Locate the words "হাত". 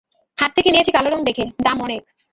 0.37-0.51